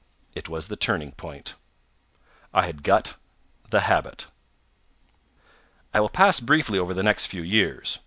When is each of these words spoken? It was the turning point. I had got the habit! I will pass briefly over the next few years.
It 0.33 0.49
was 0.49 0.67
the 0.67 0.75
turning 0.75 1.11
point. 1.11 1.53
I 2.55 2.65
had 2.65 2.81
got 2.81 3.17
the 3.69 3.81
habit! 3.81 4.25
I 5.93 5.99
will 5.99 6.09
pass 6.09 6.39
briefly 6.39 6.79
over 6.79 6.95
the 6.95 7.03
next 7.03 7.27
few 7.27 7.43
years. 7.43 7.99